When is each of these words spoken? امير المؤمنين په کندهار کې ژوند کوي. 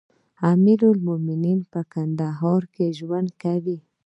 امير 0.51 0.79
المؤمنين 0.91 1.59
په 1.71 1.81
کندهار 1.93 2.61
کې 2.73 2.95
ژوند 2.99 3.29
کوي. 3.43 3.77